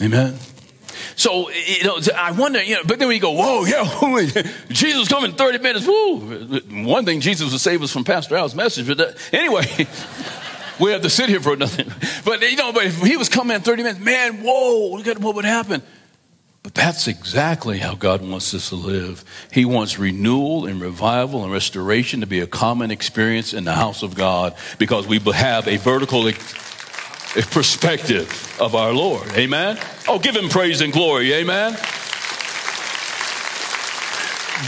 [0.00, 0.38] Amen.
[1.16, 5.32] So, you know, I wonder, you know, but then we go, whoa, yeah, Jesus coming
[5.32, 5.86] 30 minutes.
[5.86, 6.60] Woo.
[6.84, 8.86] One thing, Jesus will save us from Pastor Al's message.
[8.86, 9.64] But that, anyway,
[10.80, 11.90] we have to sit here for nothing.
[12.24, 15.18] But, you know, but if he was coming in 30 minutes, man, whoa, look at
[15.18, 15.82] what would happen.
[16.62, 19.24] But that's exactly how God wants us to live.
[19.52, 24.02] He wants renewal and revival and restoration to be a common experience in the house
[24.02, 26.26] of God because we have a vertical
[27.50, 29.30] perspective of our Lord.
[29.32, 29.78] Amen?
[30.08, 31.34] Oh, give him praise and glory.
[31.34, 31.72] Amen?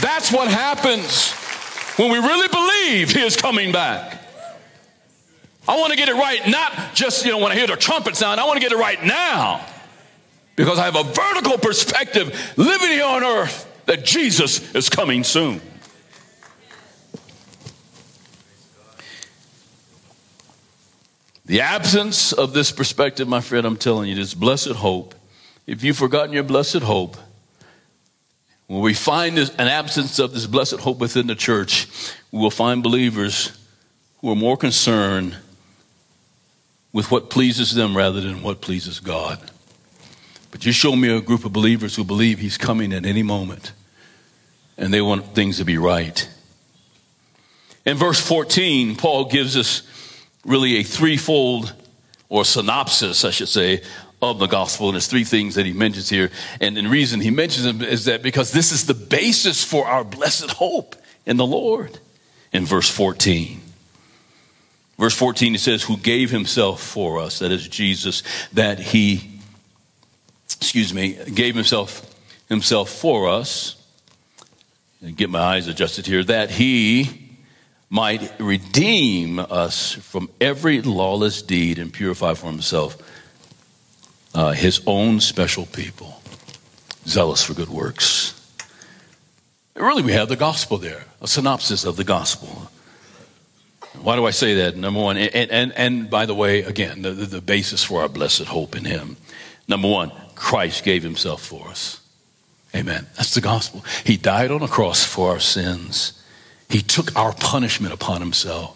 [0.01, 1.31] That's what happens
[1.97, 4.21] when we really believe he is coming back.
[5.67, 8.15] I want to get it right, not just, you know, when I hear the trumpet
[8.15, 9.65] sound, I want to get it right now
[10.55, 15.61] because I have a vertical perspective living here on earth that Jesus is coming soon.
[21.49, 25.15] The absence of this perspective, my friend, I'm telling you, this blessed hope.
[25.65, 27.17] If you've forgotten your blessed hope,
[28.67, 31.87] when we find an absence of this blessed hope within the church,
[32.31, 33.57] we will find believers
[34.21, 35.35] who are more concerned
[36.93, 39.39] with what pleases them rather than what pleases God.
[40.51, 43.71] But you show me a group of believers who believe he's coming at any moment
[44.77, 46.29] and they want things to be right.
[47.87, 49.81] In verse 14, Paul gives us
[50.45, 51.73] really a threefold
[52.29, 53.81] or synopsis, I should say,
[54.21, 54.87] of the gospel.
[54.87, 56.31] And there's three things that he mentions here.
[56.59, 60.03] And the reason he mentions them is that because this is the basis for our
[60.03, 61.99] blessed hope in the Lord.
[62.51, 63.61] In verse 14.
[64.97, 68.23] Verse 14, he says, Who gave himself for us, that is Jesus,
[68.53, 69.39] that he
[70.59, 72.05] excuse me, gave himself
[72.47, 73.75] himself for us.
[75.01, 77.28] And get my eyes adjusted here, that he
[77.89, 82.97] might redeem us from every lawless deed and purify for himself
[84.33, 86.21] uh, his own special people,
[87.05, 88.35] zealous for good works.
[89.75, 92.69] Really, we have the gospel there, a synopsis of the gospel.
[94.01, 94.77] Why do I say that?
[94.77, 98.43] Number one, and, and, and by the way, again, the, the basis for our blessed
[98.43, 99.17] hope in him.
[99.67, 101.99] Number one, Christ gave himself for us.
[102.75, 103.07] Amen.
[103.15, 103.83] That's the gospel.
[104.03, 106.18] He died on a cross for our sins.
[106.69, 108.75] He took our punishment upon himself.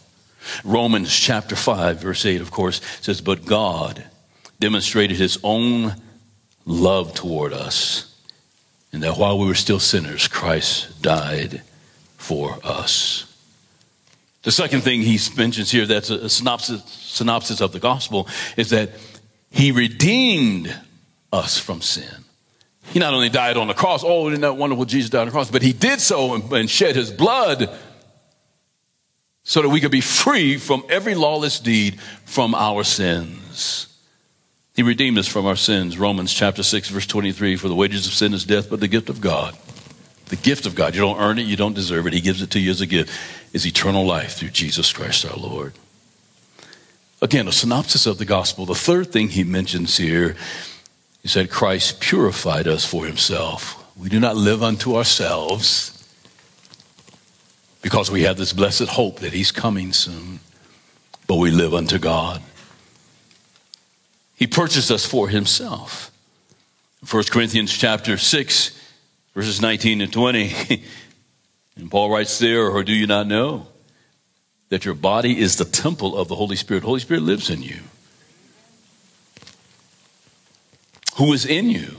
[0.63, 4.03] Romans chapter 5, verse 8, of course, says, But God
[4.59, 5.95] demonstrated his own
[6.65, 8.13] love toward us,
[8.91, 11.61] and that while we were still sinners, Christ died
[12.17, 13.29] for us.
[14.43, 18.27] The second thing he mentions here that's a synopsis, synopsis of the gospel
[18.57, 18.91] is that
[19.51, 20.75] he redeemed
[21.31, 22.22] us from sin.
[22.91, 25.31] He not only died on the cross, oh, isn't that wonderful Jesus died on the
[25.31, 27.75] cross, but he did so and, and shed his blood
[29.43, 33.87] so that we could be free from every lawless deed from our sins.
[34.75, 35.97] He redeemed us from our sins.
[35.97, 39.09] Romans chapter 6, verse 23 For the wages of sin is death, but the gift
[39.09, 39.55] of God.
[40.27, 40.95] The gift of God.
[40.95, 42.13] You don't earn it, you don't deserve it.
[42.13, 43.11] He gives it to you as a gift,
[43.53, 45.73] is eternal life through Jesus Christ our Lord.
[47.21, 48.65] Again, a synopsis of the gospel.
[48.65, 50.35] The third thing he mentions here
[51.23, 53.79] he said, Christ purified us for himself.
[53.97, 55.89] We do not live unto ourselves.
[57.81, 60.39] because we have this blessed hope that He's coming soon,
[61.27, 62.41] but we live unto God.
[64.35, 66.09] He purchased us for Himself.
[67.09, 68.79] 1 Corinthians chapter 6,
[69.35, 70.83] verses 19 and 20.
[71.75, 73.67] and Paul writes there, Or do you not know
[74.69, 76.81] that your body is the temple of the Holy Spirit?
[76.81, 77.81] The Holy Spirit lives in you.
[81.17, 81.97] Who is in you?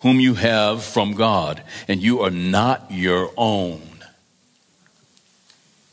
[0.00, 3.82] Whom you have from God, and you are not your own.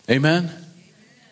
[0.09, 0.51] Amen?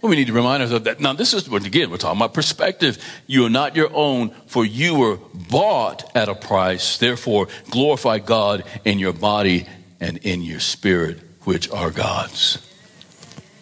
[0.01, 2.97] Well, we need to remind ourselves that now this is again we're talking about perspective.
[3.25, 6.97] You are not your own, for you were bought at a price.
[6.97, 9.67] Therefore, glorify God in your body
[10.01, 12.57] and in your spirit, which are God's.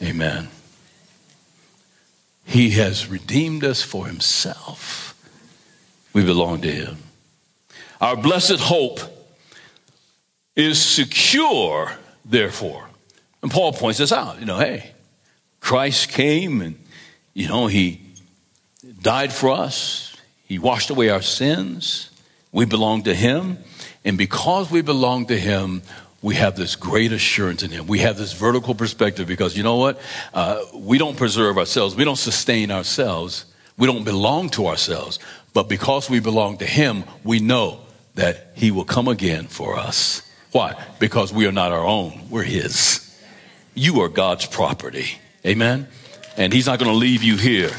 [0.01, 0.47] Amen.
[2.45, 5.15] He has redeemed us for himself.
[6.13, 6.97] We belong to him.
[8.01, 8.99] Our blessed hope
[10.55, 11.91] is secure,
[12.25, 12.89] therefore.
[13.43, 14.39] And Paul points this out.
[14.39, 14.91] You know, hey,
[15.59, 16.83] Christ came and,
[17.35, 18.01] you know, he
[19.01, 20.15] died for us.
[20.45, 22.09] He washed away our sins.
[22.51, 23.59] We belong to him.
[24.03, 25.83] And because we belong to him,
[26.23, 27.85] we have this great assurance in him.
[27.85, 29.99] We have this vertical perspective because you know what?
[30.33, 31.95] Uh, we don't preserve ourselves.
[31.95, 33.45] We don't sustain ourselves.
[33.77, 35.19] We don't belong to ourselves.
[35.53, 37.81] But because we belong to him, we know
[38.21, 40.21] that he will come again for us.
[40.51, 40.75] Why?
[40.99, 42.27] Because we are not our own.
[42.29, 42.99] We're his.
[43.73, 45.17] You are God's property.
[45.43, 45.87] Amen?
[46.37, 47.71] And he's not going to leave you here.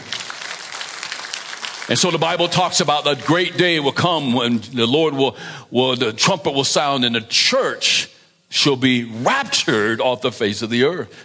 [1.88, 5.36] And so the Bible talks about the great day will come when the Lord will,
[5.70, 8.10] will, the trumpet will sound and the church
[8.48, 11.24] shall be raptured off the face of the earth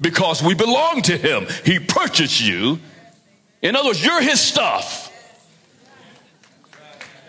[0.00, 1.46] because we belong to him.
[1.64, 2.80] He purchased you.
[3.62, 5.05] In other words, you're his stuff.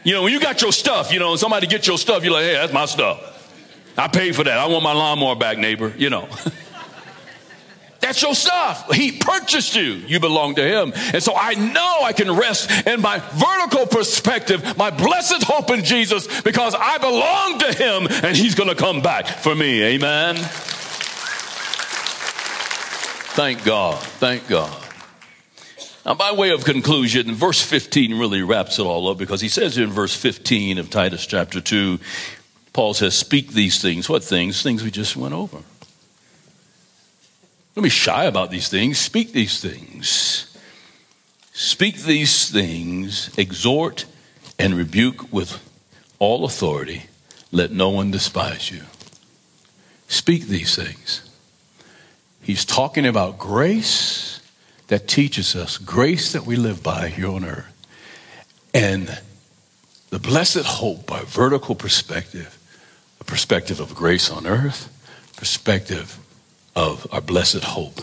[0.07, 2.45] You know, when you got your stuff, you know, somebody get your stuff, you're like,
[2.45, 3.19] hey, that's my stuff.
[3.97, 4.57] I paid for that.
[4.57, 6.29] I want my lawnmower back, neighbor, you know.
[7.99, 8.93] That's your stuff.
[8.93, 9.95] He purchased you.
[9.95, 10.93] You belong to Him.
[11.13, 15.83] And so I know I can rest in my vertical perspective, my blessed hope in
[15.83, 19.83] Jesus, because I belong to Him and He's going to come back for me.
[19.83, 20.37] Amen.
[23.35, 23.99] Thank God.
[23.99, 24.86] Thank God.
[26.07, 29.77] Now, by way of conclusion, verse 15 really wraps it all up because he says
[29.77, 31.99] in verse 15 of Titus chapter 2,
[32.71, 34.07] Paul says, Speak these things.
[34.07, 34.63] What things?
[34.63, 35.57] Things we just went over.
[37.75, 38.97] Don't be shy about these things.
[38.97, 40.57] Speak these things.
[41.51, 44.05] Speak these things, exhort
[44.57, 45.61] and rebuke with
[46.19, 47.03] all authority.
[47.51, 48.83] Let no one despise you.
[50.07, 51.29] Speak these things.
[52.41, 54.36] He's talking about grace
[54.87, 57.73] that teaches us, grace that we live by here on earth,
[58.73, 59.19] and
[60.09, 62.57] the blessed hope by vertical perspective,
[63.19, 64.93] a perspective of grace on earth,
[65.35, 66.17] perspective
[66.75, 68.01] of our blessed hope.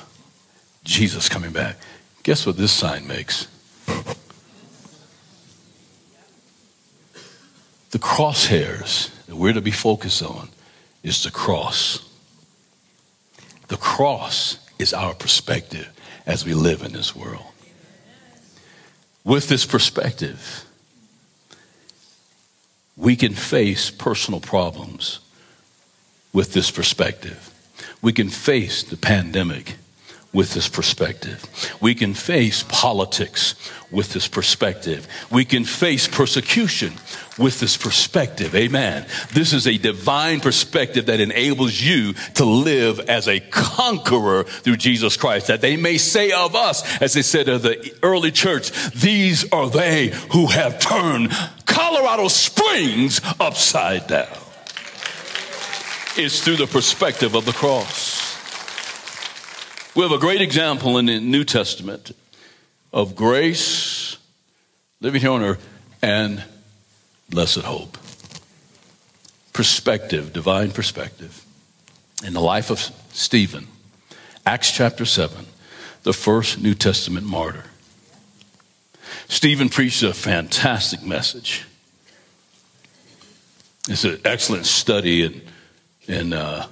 [0.85, 1.77] Jesus coming back.
[2.23, 3.47] Guess what this sign makes?
[7.91, 10.49] The crosshairs that we're to be focused on
[11.03, 12.07] is the cross.
[13.69, 15.94] The cross is our perspective
[16.27, 17.45] as we live in this world.
[19.25, 20.65] With this perspective,
[22.97, 25.21] we can face personal problems
[26.33, 27.51] with this perspective
[28.05, 29.77] we can face the pandemic
[30.35, 31.43] with this perspective.
[31.81, 33.55] We can face politics
[33.91, 35.07] with this perspective.
[35.31, 36.95] We can face persecution
[37.39, 38.55] with this perspective.
[38.55, 39.07] Amen.
[39.33, 45.17] This is a divine perspective that enables you to live as a conqueror through Jesus
[45.17, 45.47] Christ.
[45.47, 49.71] That they may say of us, as they said of the early church, these are
[49.71, 51.31] they who have turned
[51.65, 54.29] Colorado Springs upside down
[56.17, 58.14] is through the perspective of the cross.
[59.95, 62.13] We have a great example in the New Testament
[62.93, 64.17] of grace,
[65.01, 65.65] living here on earth,
[66.03, 66.43] and
[67.29, 67.97] blessed hope.
[69.53, 71.45] Perspective, divine perspective.
[72.25, 72.81] In the life of
[73.13, 73.69] Stephen,
[74.45, 75.47] Acts chapter 7,
[76.03, 77.65] the first New Testament martyr.
[79.29, 81.67] Stephen preached a fantastic message.
[83.89, 85.43] It's an excellent study in
[86.07, 86.67] in, uh,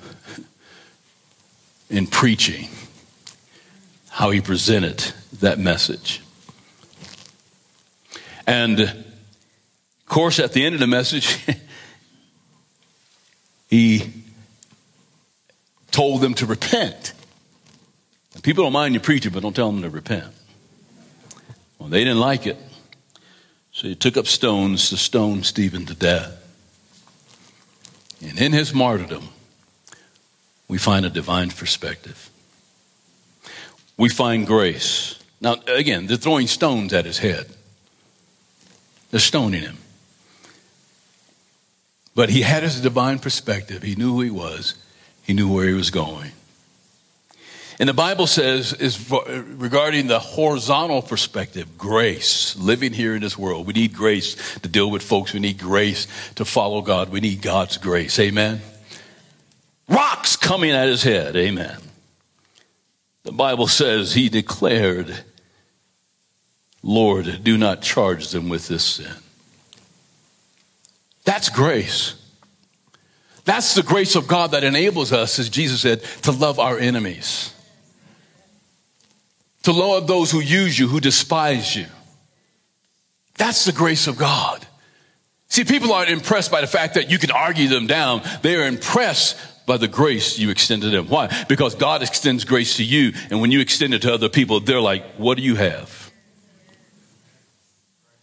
[1.88, 2.68] in preaching,
[4.12, 4.98] how he presented
[5.40, 6.22] that message.
[8.46, 11.38] And of course, at the end of the message,
[13.70, 14.12] he
[15.90, 17.14] told them to repent.
[18.42, 20.30] People don't mind you preaching, but don't tell them to repent.
[21.78, 22.58] Well, they didn't like it.
[23.72, 26.38] So he took up stones to stone Stephen to death.
[28.20, 29.30] And in his martyrdom,
[30.68, 32.28] we find a divine perspective.
[34.02, 35.16] We find grace.
[35.40, 37.46] Now, again, they're throwing stones at his head,
[39.12, 39.78] they're stoning him.
[42.16, 43.84] But he had his divine perspective.
[43.84, 44.74] He knew who he was,
[45.22, 46.32] he knew where he was going.
[47.78, 53.68] And the Bible says is regarding the horizontal perspective, grace, living here in this world.
[53.68, 55.32] We need grace to deal with folks.
[55.32, 57.10] We need grace to follow God.
[57.10, 58.18] We need God's grace.
[58.18, 58.62] Amen.
[59.88, 61.36] Rocks coming at his head.
[61.36, 61.78] Amen.
[63.24, 65.24] The Bible says he declared,
[66.82, 69.14] Lord, do not charge them with this sin.
[71.24, 72.14] That's grace.
[73.44, 77.54] That's the grace of God that enables us, as Jesus said, to love our enemies,
[79.62, 81.86] to love those who use you, who despise you.
[83.36, 84.66] That's the grace of God.
[85.48, 88.22] See, people aren't impressed by the fact that you can argue them down.
[88.42, 91.08] They are impressed by the grace you extend to them.
[91.08, 91.44] Why?
[91.48, 94.80] Because God extends grace to you, and when you extend it to other people, they're
[94.80, 96.02] like, What do you have?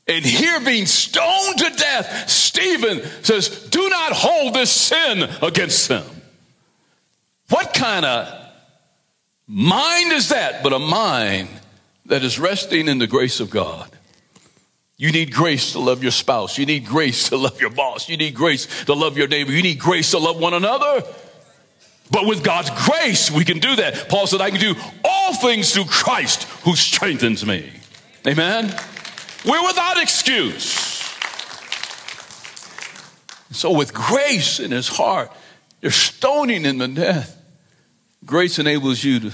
[0.09, 6.03] And here, being stoned to death, Stephen says, Do not hold this sin against them.
[7.49, 8.27] What kind of
[9.47, 10.63] mind is that?
[10.63, 11.49] But a mind
[12.07, 13.89] that is resting in the grace of God.
[14.97, 16.57] You need grace to love your spouse.
[16.57, 18.09] You need grace to love your boss.
[18.09, 19.51] You need grace to love your neighbor.
[19.51, 21.05] You need grace to love one another.
[22.12, 24.10] But with God's grace, we can do that.
[24.10, 27.70] Paul said, I can do all things through Christ who strengthens me.
[28.28, 28.76] Amen.
[29.45, 30.89] We're without excuse.
[33.51, 35.32] So, with grace in his heart,
[35.82, 37.36] you're stoning him to death.
[38.26, 39.34] Grace enables you to,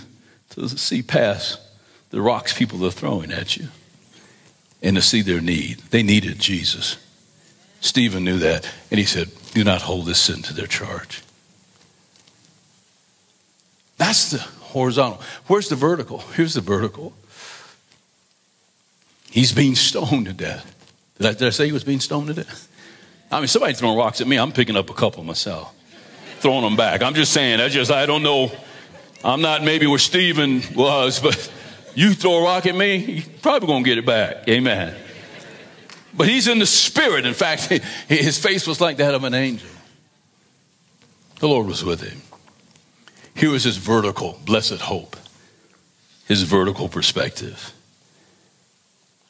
[0.51, 1.59] to see past
[2.11, 3.67] the rocks people are throwing at you
[4.81, 5.79] and to see their need.
[5.89, 6.97] They needed Jesus.
[7.81, 11.21] Stephen knew that, and he said, Do not hold this sin to their charge.
[13.97, 15.21] That's the horizontal.
[15.47, 16.19] Where's the vertical?
[16.35, 17.13] Here's the vertical.
[19.31, 20.71] He's being stoned to death.
[21.17, 22.69] Did I, did I say he was being stoned to death?
[23.31, 25.73] I mean, somebody throwing rocks at me, I'm picking up a couple myself,
[26.39, 27.01] throwing them back.
[27.01, 28.51] I'm just saying, I just, I don't know.
[29.23, 31.51] I'm not maybe where Stephen was, but
[31.95, 34.47] you throw a rock at me, you're probably going to get it back.
[34.47, 34.95] Amen.
[36.13, 37.25] But he's in the spirit.
[37.25, 37.61] In fact,
[38.07, 39.67] his face was like that of an angel.
[41.39, 42.21] The Lord was with him.
[43.35, 45.17] Here was his vertical, blessed hope,
[46.27, 47.73] his vertical perspective.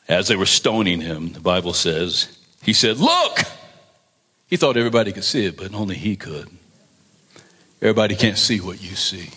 [0.07, 3.39] As they were stoning him, the Bible says, he said, Look!
[4.47, 6.49] He thought everybody could see it, but only he could.
[7.81, 9.31] Everybody can't see what you see.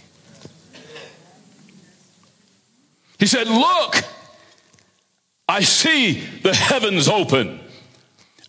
[3.18, 3.96] He said, Look!
[5.48, 7.60] I see the heavens open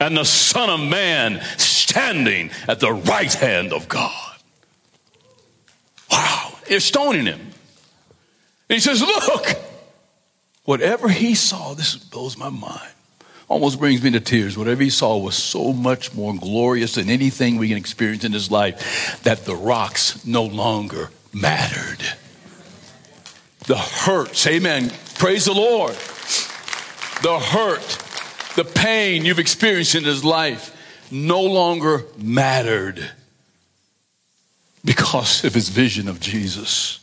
[0.01, 4.28] and the Son of Man standing at the right hand of God.
[6.69, 7.39] They're stoning him.
[7.39, 9.47] And he says, Look,
[10.63, 12.91] whatever he saw, this blows my mind.
[13.47, 14.55] Almost brings me to tears.
[14.55, 18.51] Whatever he saw was so much more glorious than anything we can experience in this
[18.51, 22.05] life that the rocks no longer mattered.
[23.65, 24.91] The hurts, amen.
[25.15, 25.95] Praise the Lord.
[27.23, 27.81] The hurt,
[28.55, 30.75] the pain you've experienced in this life
[31.11, 33.09] no longer mattered
[34.83, 36.99] because of his vision of Jesus.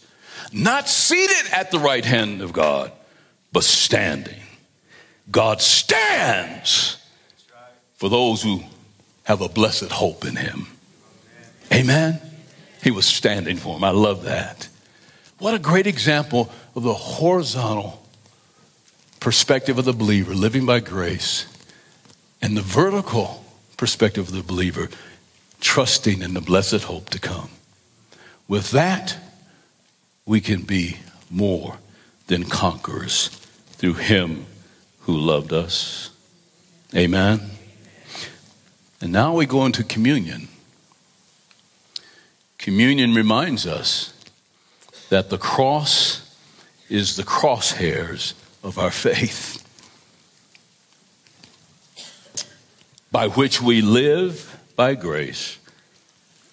[0.53, 2.93] Not seated at the right hand of God,
[3.53, 4.41] but standing.
[5.31, 6.99] God stands
[7.97, 8.63] for those who
[9.25, 10.67] have a blessed hope in him.
[11.73, 12.21] Amen.
[12.83, 13.85] He was standing for him.
[13.85, 14.69] I love that.
[15.39, 18.03] What a great example of the horizontal
[19.21, 21.47] perspective of the believer living by grace
[22.41, 23.45] and the vertical
[23.77, 24.89] perspective of the believer
[25.61, 27.51] trusting in the blessed hope to come.
[28.49, 29.17] With that,
[30.25, 30.99] we can be
[31.31, 31.79] more
[32.27, 33.29] than conquerors
[33.73, 34.47] through him
[35.01, 36.11] who loved us.
[36.95, 37.41] Amen.
[39.01, 40.49] And now we go into communion.
[42.59, 44.13] Communion reminds us
[45.11, 46.23] that the cross
[46.89, 49.63] is the crosshairs of our faith,
[53.11, 55.59] by which we live by grace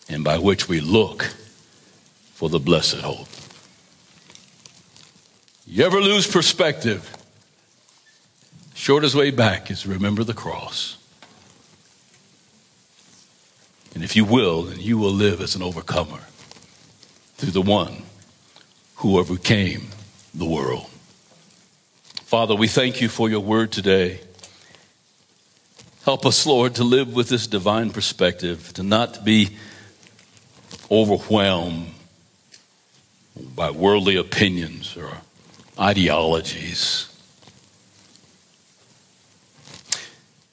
[0.09, 1.33] and by which we look
[2.33, 3.27] for the blessed hope.
[5.65, 7.09] You ever lose perspective?
[8.73, 10.97] Shortest way back is remember the cross.
[13.95, 16.19] And if you will, then you will live as an overcomer
[17.35, 18.03] through the one
[18.95, 19.87] who overcame
[20.33, 20.89] the world.
[22.25, 24.19] Father, we thank you for your word today.
[26.03, 29.55] Help us, Lord, to live with this divine perspective, to not be
[30.91, 31.92] overwhelmed
[33.35, 35.09] by worldly opinions or
[35.79, 37.09] ideologies.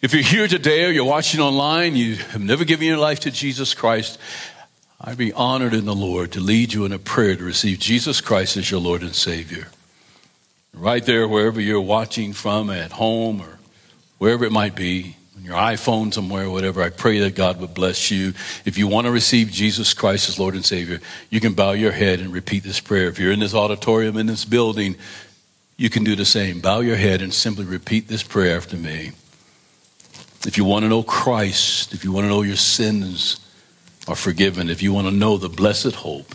[0.02, 3.30] If you're here today or you're watching online, you have never given your life to
[3.30, 4.18] Jesus Christ,
[4.98, 8.20] I'd be honored in the Lord to lead you in a prayer to receive Jesus
[8.20, 9.68] Christ as your Lord and Savior.
[10.72, 13.58] Right there, wherever you're watching from, at home or
[14.18, 17.72] wherever it might be, on your iPhone somewhere, or whatever, I pray that God would
[17.72, 18.34] bless you.
[18.64, 21.93] If you want to receive Jesus Christ as Lord and Savior, you can bow your
[21.93, 23.09] head and repeat this prayer.
[23.09, 24.97] If you're in this auditorium, in this building,
[25.76, 26.61] you can do the same.
[26.61, 29.12] Bow your head and simply repeat this prayer after me.
[30.47, 33.41] If you want to know Christ, if you want to know your sins
[34.09, 36.34] are forgiven, if you want to know the blessed hope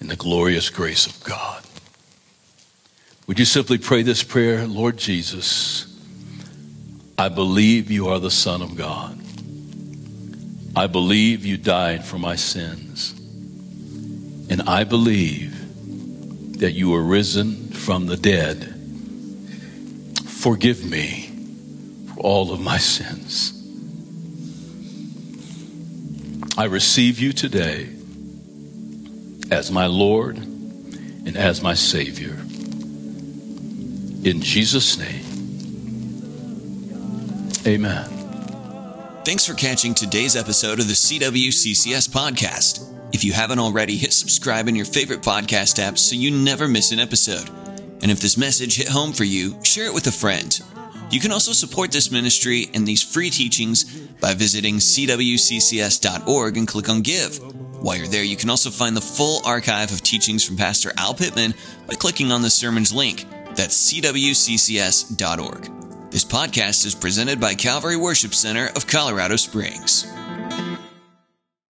[0.00, 1.62] and the glorious grace of God,
[3.28, 4.66] would you simply pray this prayer?
[4.66, 5.97] Lord Jesus,
[7.20, 9.18] I believe you are the Son of God.
[10.76, 13.12] I believe you died for my sins.
[14.48, 18.72] And I believe that you were risen from the dead.
[20.26, 21.28] Forgive me
[22.14, 23.52] for all of my sins.
[26.56, 27.88] I receive you today
[29.50, 32.34] as my Lord and as my Savior.
[34.24, 35.27] In Jesus' name,
[37.68, 38.04] amen.
[39.24, 42.84] Thanks for catching today's episode of the CWCCS podcast.
[43.12, 46.92] If you haven't already, hit subscribe in your favorite podcast app so you never miss
[46.92, 47.48] an episode.
[48.00, 50.58] And if this message hit home for you, share it with a friend.
[51.10, 53.84] You can also support this ministry and these free teachings
[54.20, 57.38] by visiting cwccs.org and click on Give.
[57.82, 61.14] While you're there, you can also find the full archive of teachings from Pastor Al
[61.14, 61.54] Pittman
[61.86, 63.24] by clicking on the sermon's link.
[63.54, 65.70] That's cwccs.org.
[66.10, 70.10] This podcast is presented by Calvary Worship Center of Colorado Springs.